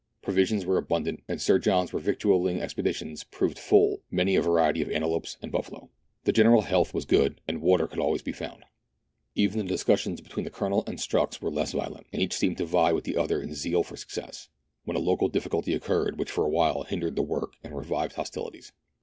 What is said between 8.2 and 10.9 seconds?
be found. Even the discus sions between the Colonel